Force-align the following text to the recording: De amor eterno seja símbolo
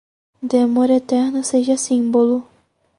De 0.41 0.57
amor 0.59 0.89
eterno 0.89 1.43
seja 1.43 1.77
símbolo 1.77 2.47